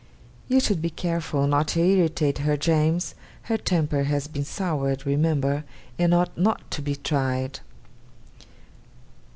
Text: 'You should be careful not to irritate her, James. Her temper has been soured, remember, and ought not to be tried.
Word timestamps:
'You 0.47 0.59
should 0.59 0.81
be 0.81 0.89
careful 0.89 1.45
not 1.45 1.67
to 1.67 1.79
irritate 1.79 2.39
her, 2.39 2.57
James. 2.57 3.13
Her 3.43 3.55
temper 3.59 4.05
has 4.05 4.27
been 4.27 4.43
soured, 4.45 5.05
remember, 5.05 5.63
and 5.99 6.11
ought 6.11 6.35
not 6.35 6.71
to 6.71 6.81
be 6.81 6.95
tried. 6.95 7.59